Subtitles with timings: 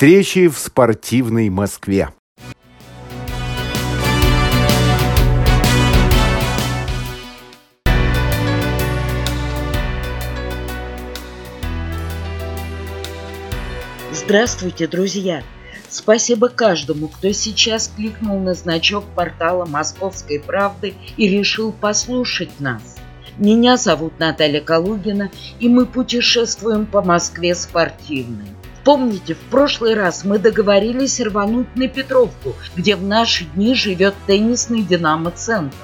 [0.00, 2.08] Встречи в спортивной Москве.
[14.10, 15.42] Здравствуйте, друзья!
[15.90, 22.96] Спасибо каждому, кто сейчас кликнул на значок портала «Московской правды» и решил послушать нас.
[23.36, 28.46] Меня зовут Наталья Калугина, и мы путешествуем по Москве спортивной.
[28.84, 34.82] Помните, в прошлый раз мы договорились рвануть на Петровку, где в наши дни живет теннисный
[34.82, 35.76] «Динамо-центр».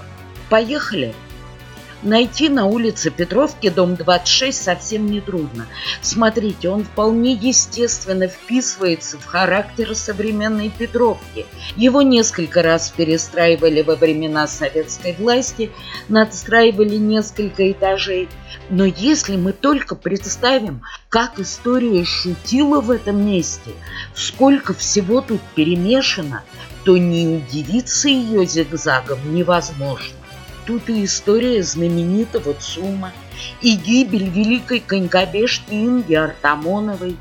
[0.48, 1.14] Поехали!
[2.02, 5.66] Найти на улице Петровки дом 26 совсем нетрудно.
[6.02, 11.46] Смотрите, он вполне естественно вписывается в характер современной Петровки.
[11.74, 15.70] Его несколько раз перестраивали во времена советской власти,
[16.08, 18.28] надстраивали несколько этажей.
[18.68, 23.70] Но если мы только представим, как история шутила в этом месте,
[24.14, 26.42] сколько всего тут перемешано,
[26.84, 30.14] то не удивиться ее зигзагом невозможно.
[30.66, 33.12] Тут и история знаменитого ЦУМа,
[33.62, 37.16] и гибель великой конькобежки Инги Артамоновой,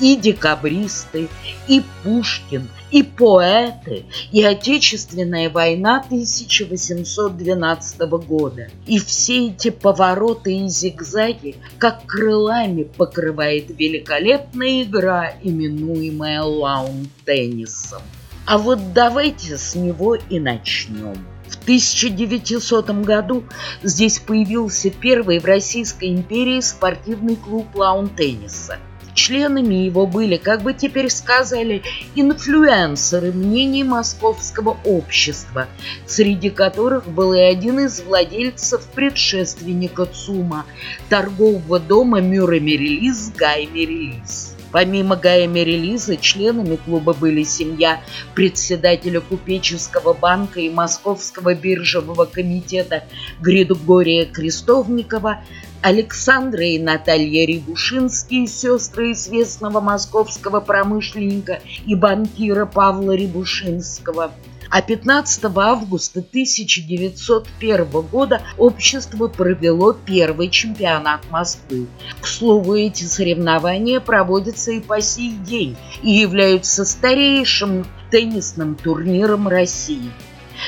[0.00, 1.28] и декабристы,
[1.68, 8.68] и Пушкин, и поэты, и Отечественная война 1812 года.
[8.86, 18.02] И все эти повороты и зигзаги, как крылами покрывает великолепная игра, именуемая лаун-теннисом.
[18.44, 21.37] А вот давайте с него и начнем.
[21.50, 23.44] В 1900 году
[23.82, 28.78] здесь появился первый в Российской империи спортивный клуб лаун-тенниса.
[29.18, 31.82] Членами его были, как бы теперь сказали,
[32.14, 35.66] инфлюенсеры мнений московского общества,
[36.06, 40.66] среди которых был и один из владельцев предшественника ЦУМа,
[41.08, 44.47] торгового дома Мюррей Мерилис Гай Мерилис.
[44.70, 48.00] Помимо Гая Мерилиза, членами клуба были семья
[48.34, 53.04] председателя Купеческого банка и Московского биржевого комитета
[53.40, 55.42] Григория Крестовникова,
[55.80, 64.32] Александра и Наталья Рябушинские, сестры известного московского промышленника и банкира Павла Рябушинского–
[64.70, 71.86] а 15 августа 1901 года общество провело первый чемпионат Москвы.
[72.20, 80.10] К слову, эти соревнования проводятся и по сей день и являются старейшим теннисным турниром России.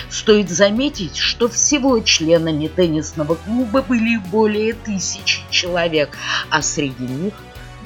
[0.08, 6.16] Стоит заметить, что всего членами теннисного клуба были более тысячи человек,
[6.48, 7.34] а среди них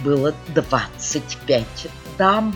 [0.03, 1.65] было 25
[2.19, 2.55] дам.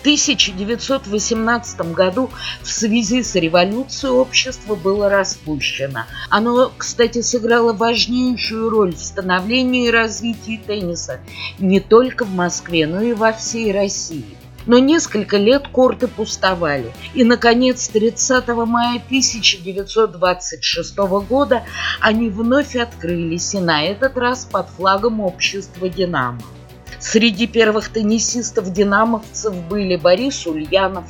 [0.00, 2.30] 1918 году
[2.62, 6.04] в связи с революцией общество было распущено.
[6.30, 11.20] Оно, кстати, сыграло важнейшую роль в становлении и развитии тенниса
[11.58, 14.36] не только в Москве, но и во всей России.
[14.66, 16.92] Но несколько лет корты пустовали.
[17.14, 21.64] И, наконец, 30 мая 1926 года
[22.00, 26.42] они вновь открылись, и на этот раз под флагом общества «Динамо».
[27.00, 31.04] Среди первых теннисистов-динамовцев были Борис Ульянов,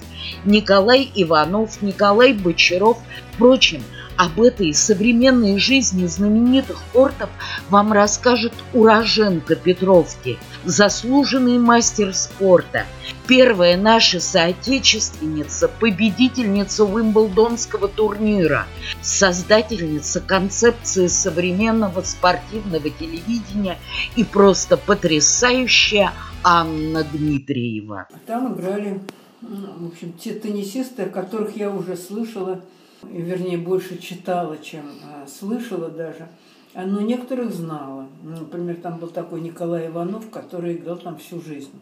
[0.44, 2.99] Николай Иванов, Николай Бочаров.
[3.32, 3.82] Впрочем,
[4.18, 7.30] об этой современной жизни знаменитых кортов
[7.70, 12.84] вам расскажет уроженка Петровки, заслуженный мастер спорта,
[13.28, 18.66] первая наша соотечественница, победительница Уимблдонского турнира,
[19.02, 23.78] создательница концепции современного спортивного телевидения
[24.16, 26.12] и просто потрясающая
[26.42, 28.08] Анна Дмитриева.
[28.26, 29.00] Там играли,
[29.40, 32.64] в общем, те теннисисты, о которых я уже слышала–
[33.03, 36.28] вернее, больше читала, чем а, слышала даже.
[36.75, 38.09] А, но некоторых знала.
[38.22, 41.72] Ну, например, там был такой Николай Иванов, который играл там всю жизнь.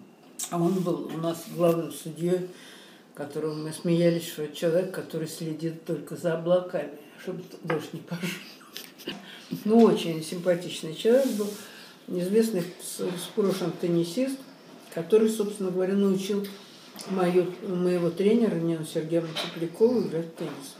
[0.50, 2.48] А он был у нас главным судьей,
[3.14, 8.28] которого мы смеялись, что человек, который следит только за облаками, чтобы дождь не пошел.
[9.64, 11.48] Ну, очень симпатичный человек был,
[12.08, 14.38] известный с прошлым теннисист,
[14.92, 16.46] который, собственно говоря, научил
[17.10, 20.74] мою, моего тренера Нину Сергеевну Теплякову играть в теннис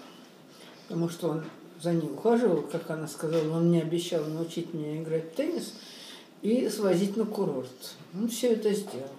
[0.87, 1.45] потому что он
[1.81, 5.75] за ней ухаживал, как она сказала, он мне обещал научить меня играть в теннис
[6.43, 7.95] и свозить на курорт.
[8.15, 9.11] Он все это сделал.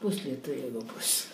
[0.00, 1.30] После этого я его бросила.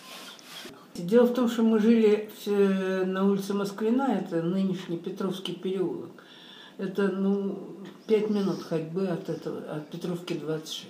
[0.95, 6.11] Дело в том, что мы жили на улице Москвина, это нынешний Петровский переулок.
[6.77, 7.59] Это, ну,
[8.07, 10.87] пять минут ходьбы от, этого, от Петровки 26.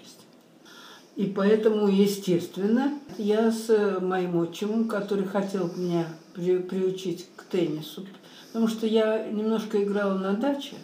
[1.15, 8.07] И поэтому, естественно, я с моим отчимом, который хотел меня при, приучить к теннису,
[8.53, 10.75] Потому что я немножко играла на даче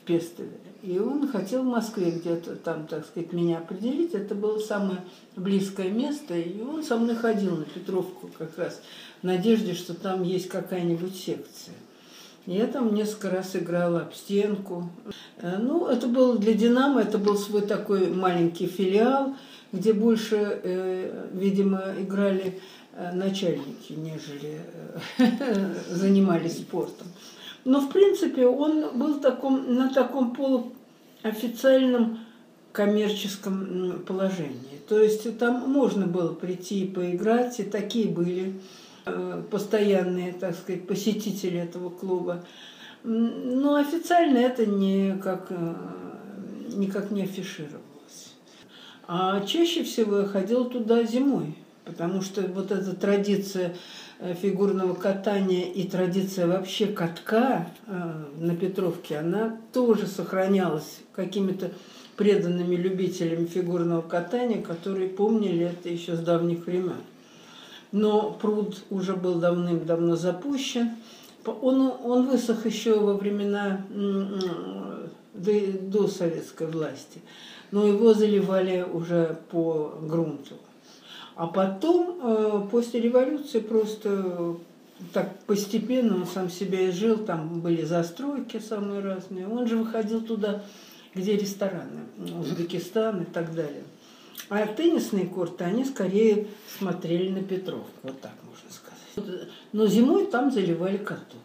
[0.00, 0.50] в Пестове.
[0.82, 4.14] И он хотел в Москве где-то там, так сказать, меня определить.
[4.14, 5.04] Это было самое
[5.36, 6.36] близкое место.
[6.36, 8.80] И он со мной ходил на Петровку как раз
[9.22, 11.74] в надежде, что там есть какая-нибудь секция.
[12.46, 14.88] Я там несколько раз играла об стенку.
[15.36, 19.36] Э, ну, это было для «Динамо», это был свой такой маленький филиал,
[19.70, 22.58] где больше, э, видимо, играли
[23.12, 24.60] начальники, нежели
[25.90, 27.06] занимались спортом.
[27.64, 32.20] Но, в принципе, он был таком, на таком полуофициальном
[32.72, 34.80] коммерческом положении.
[34.88, 38.54] То есть там можно было прийти и поиграть, и такие были
[39.08, 42.44] Э, постоянные, так сказать, посетители этого клуба.
[43.04, 45.74] Но официально это никак, э,
[46.74, 48.34] никак не афишировалось.
[49.06, 51.54] А чаще всего я ходила туда зимой,
[51.88, 53.74] потому что вот эта традиция
[54.20, 61.72] э, фигурного катания и традиция вообще катка на Петровке, она тоже сохранялась какими-то
[62.16, 67.00] преданными любителями фигурного катания, которые помнили это еще с давних времен
[67.92, 70.90] но пруд уже был давным-давно запущен.
[71.44, 73.80] Он, он высох еще во времена
[75.34, 75.52] до,
[75.82, 77.20] до советской власти,
[77.70, 80.56] но его заливали уже по грунту.
[81.38, 84.56] А потом, э, после революции, просто
[85.12, 89.46] так постепенно он сам себя изжил, там были застройки самые разные.
[89.46, 90.64] Он же выходил туда,
[91.14, 92.06] где рестораны,
[92.40, 93.84] Узбекистан и так далее.
[94.48, 99.48] А теннисные корты, они скорее смотрели на Петровку, вот так можно сказать.
[99.70, 101.38] Но зимой там заливали каток.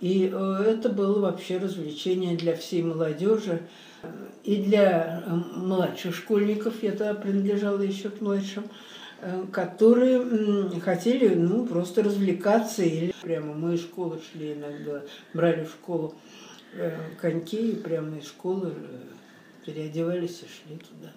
[0.00, 3.62] И э, это было вообще развлечение для всей молодежи.
[4.44, 8.64] И для э, младших школьников, я тогда принадлежала еще к младшим,
[9.20, 12.82] э, которые хотели ну, просто развлекаться.
[12.82, 15.02] Или прямо мы из школы шли иногда,
[15.34, 16.14] брали в школу
[17.20, 18.72] коньки и прямо из школы
[19.66, 21.12] переодевались и шли туда.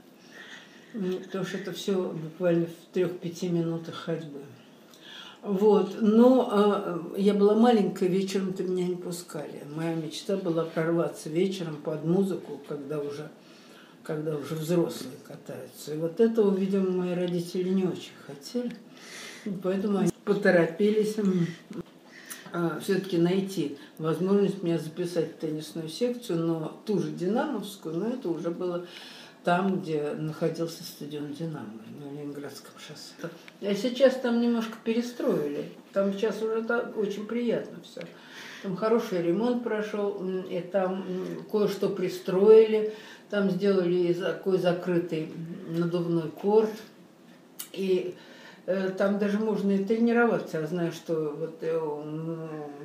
[1.25, 4.41] Потому что это все буквально в трех-пяти минутах ходьбы.
[5.43, 9.63] Вот, но э, я была маленькая, вечером-то меня не пускали.
[9.75, 13.29] Моя мечта была прорваться вечером под музыку, когда уже,
[14.03, 15.95] когда уже взрослые катаются.
[15.95, 18.71] И вот этого, видимо, мои родители не очень хотели.
[19.61, 21.17] Поэтому они поторопились
[22.53, 28.29] э, все-таки найти возможность меня записать в теннисную секцию, но ту же динамовскую, но это
[28.29, 28.85] уже было
[29.43, 33.29] там, где находился стадион «Динамо» на Ленинградском шоссе.
[33.61, 35.69] А сейчас там немножко перестроили.
[35.91, 38.01] Там сейчас уже так, очень приятно все.
[38.61, 41.05] Там хороший ремонт прошел, и там
[41.51, 42.93] кое-что пристроили.
[43.29, 45.31] Там сделали такой закрытый
[45.67, 46.71] надувной корт.
[47.73, 48.15] И
[48.65, 50.59] там даже можно и тренироваться.
[50.59, 51.79] Я знаю, что вот э,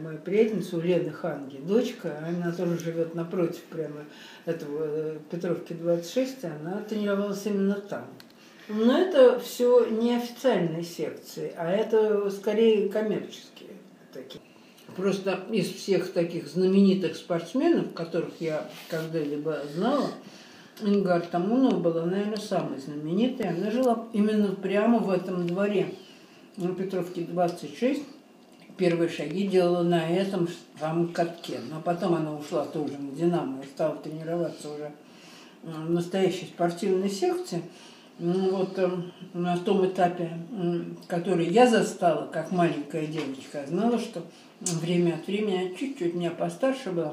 [0.01, 4.05] моя приятельница у Лены Ханги, дочка, она тоже живет напротив прямо
[4.45, 8.07] этого э, Петровки 26, она тренировалась именно там.
[8.69, 13.71] Но это все не официальные секции, а это скорее коммерческие
[14.13, 14.43] такие.
[14.97, 20.11] Просто из всех таких знаменитых спортсменов, которых я когда-либо знала,
[20.81, 23.49] Ингар Тамунова была, наверное, самой знаменитой.
[23.49, 25.95] Она жила именно прямо в этом дворе
[26.57, 28.03] на Петровке 26.
[28.77, 30.49] Первые шаги делала на этом
[30.79, 31.61] самом катке.
[31.71, 34.93] Но потом она ушла тоже на «Динамо» и стала тренироваться уже
[35.63, 37.63] в настоящей спортивной секции.
[38.21, 38.91] Ну, вот э,
[39.33, 40.31] на том этапе,
[41.07, 44.25] который я застала, как маленькая девочка, знала, что
[44.61, 47.13] время от времени, чуть-чуть меня постарше была,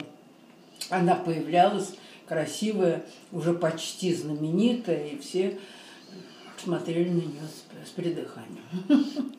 [0.89, 1.93] она появлялась
[2.27, 5.59] красивая, уже почти знаменитая, и все
[6.63, 8.63] смотрели на нее с, с придыханием.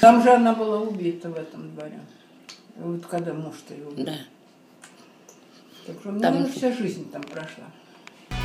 [0.00, 2.00] Там же она была убита в этом дворе.
[2.76, 4.06] Вот когда муж-то ее убил.
[4.06, 4.16] Да.
[5.86, 7.64] Так что, ну, вся жизнь там прошла.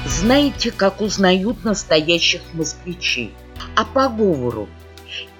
[0.06, 3.32] Знаете, как узнают настоящих москвичей?
[3.76, 4.68] А по говору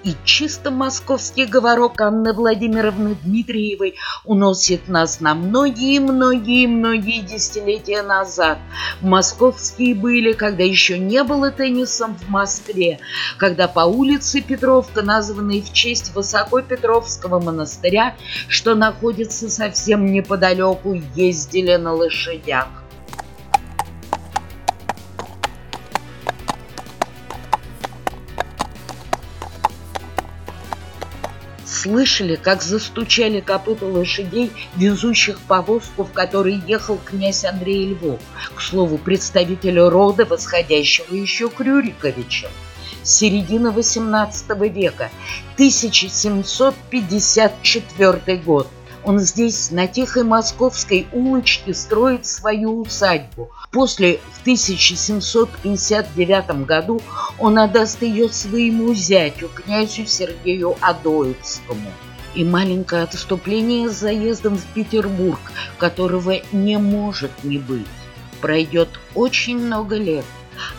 [0.04, 8.58] и чисто московский говорок Анны Владимировны Дмитриевой уносит нас на многие-многие-многие десятилетия назад.
[9.00, 13.00] Московские были, когда еще не было теннисом в Москве,
[13.36, 18.16] когда по улице Петровка, названной в честь Высокопетровского монастыря,
[18.48, 22.68] что находится совсем неподалеку, ездили на лошадях.
[31.88, 38.20] Слышали, как застучали копыта лошадей, везущих повозку, в которой ехал князь Андрей Львов,
[38.54, 42.50] к слову, представитель рода, восходящего еще к Рюриковичам.
[43.02, 45.10] Середина XVIII века,
[45.54, 48.68] 1754 год.
[49.04, 53.50] Он здесь, на тихой московской улочке, строит свою усадьбу.
[53.70, 57.00] После, в 1759 году,
[57.38, 61.92] он отдаст ее своему зятю, князю Сергею Адоевскому.
[62.34, 65.40] И маленькое отступление с заездом в Петербург,
[65.78, 67.86] которого не может не быть.
[68.40, 70.24] Пройдет очень много лет.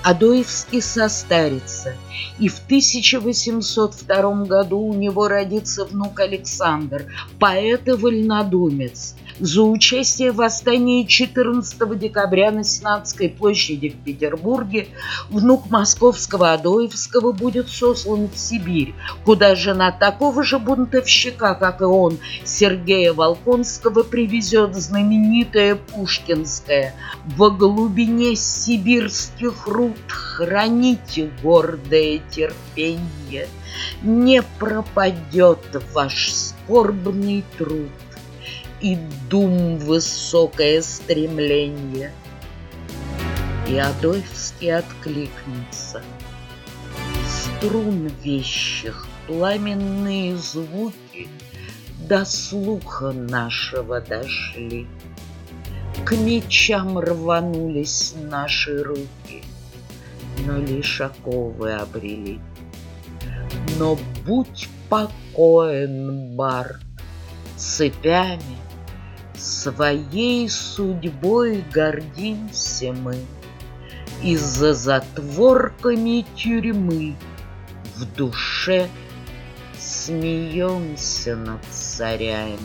[0.03, 1.95] Адоевский состарится,
[2.39, 7.05] и в 1802 году у него родится внук Александр,
[7.39, 9.15] поэт и вольнодумец.
[9.39, 14.89] За участие в восстании 14 декабря на Сенатской площади в Петербурге
[15.29, 18.93] внук московского Адоевского будет сослан в Сибирь,
[19.24, 26.93] куда жена такого же бунтовщика, как и он, Сергея Волконского, привезет знаменитое Пушкинское
[27.38, 33.47] «Во глубине сибирских руд храните гордое терпенье,
[34.01, 35.59] не пропадет
[35.93, 37.89] ваш скорбный труд
[38.81, 38.97] и
[39.29, 42.11] дум высокое стремление.
[43.67, 46.01] И Адольфский откликнется.
[47.27, 51.27] Струн вещих пламенные звуки
[52.07, 54.88] До слуха нашего дошли.
[56.05, 59.43] К мечам рванулись наши руки,
[60.46, 62.39] Но лишь оковы обрели.
[63.77, 66.79] Но будь покоен, бар,
[67.55, 68.58] цепями
[69.36, 73.15] Своей судьбой гордимся мы,
[74.22, 77.15] И за затворками тюрьмы
[77.96, 78.89] В душе
[79.77, 82.58] смеемся над царями.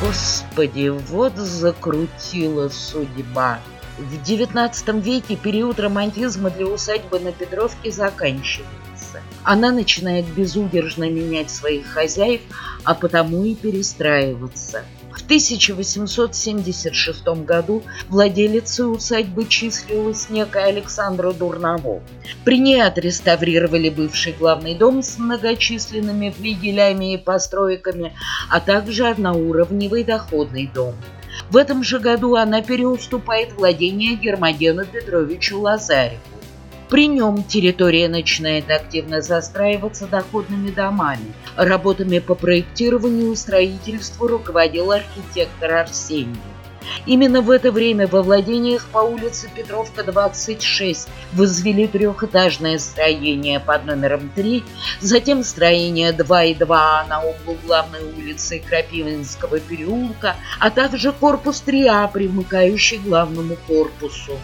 [0.00, 3.58] Господи, вот закрутила судьба.
[3.98, 9.20] В XIX веке период романтизма для усадьбы на Петровке заканчивается.
[9.44, 12.40] Она начинает безудержно менять своих хозяев,
[12.82, 14.84] а потому и перестраиваться–
[15.14, 22.02] в 1876 году владелицей усадьбы числилась некая Александра Дурново.
[22.44, 28.12] При ней отреставрировали бывший главный дом с многочисленными флигелями и постройками,
[28.50, 30.94] а также одноуровневый доходный дом.
[31.54, 36.18] В этом же году она переуступает владение Гермогену Петровичу Лазареву.
[36.90, 41.32] При нем территория начинает активно застраиваться доходными домами.
[41.54, 46.34] Работами по проектированию и строительству руководил архитектор Арсений.
[47.06, 54.30] Именно в это время во владениях по улице Петровка, 26 возвели трехэтажное строение под номером
[54.34, 54.64] 3,
[55.00, 62.10] затем строение 2 и 2 на углу главной улицы Крапивинского переулка, а также корпус 3А,
[62.10, 64.38] примыкающий к главному корпусу.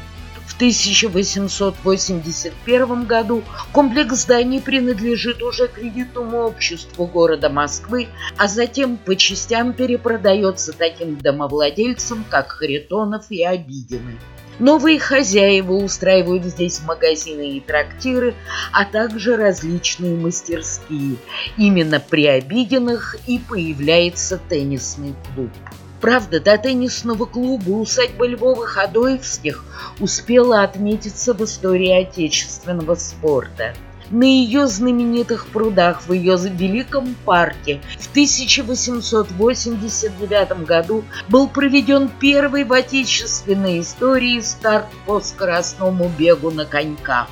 [0.51, 9.73] В 1881 году комплекс зданий принадлежит уже кредитному обществу города Москвы, а затем по частям
[9.73, 14.19] перепродается таким домовладельцам, как Харитонов и Обидины.
[14.59, 18.35] Новые хозяева устраивают здесь магазины и трактиры,
[18.73, 21.17] а также различные мастерские.
[21.57, 25.53] Именно при Обиденных и появляется теннисный клуб.
[26.01, 29.63] Правда, до теннисного клуба усадьба Львовых-Адоевских
[30.01, 33.75] успела отметиться в истории отечественного спорта.
[34.11, 42.73] На ее знаменитых прудах в ее великом парке в 1889 году был проведен первый в
[42.73, 47.29] отечественной истории старт по скоростному бегу на коньках.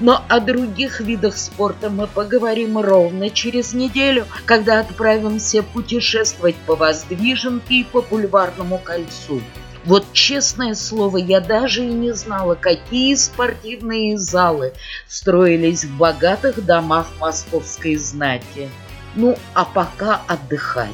[0.00, 7.80] Но о других видах спорта мы поговорим ровно через неделю, когда отправимся путешествовать по Воздвиженке
[7.80, 9.40] и по Бульварному кольцу.
[9.84, 14.72] Вот честное слово, я даже и не знала, какие спортивные залы
[15.08, 18.68] строились в богатых домах московской знати.
[19.14, 20.90] Ну, а пока отдыхать,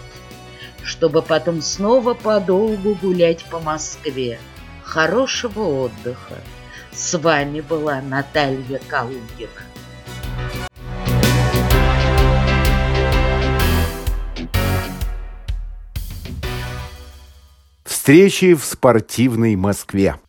[0.82, 4.38] чтобы потом снова подолгу гулять по Москве.
[4.82, 6.36] Хорошего отдыха!
[6.96, 9.50] С вами была Наталья Калугина.
[17.82, 20.20] Встречи в спортивной Москве.